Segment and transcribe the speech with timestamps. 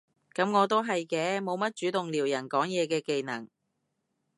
[0.33, 3.47] 噉我都係嘅，冇乜主動撩人講嘢嘅技能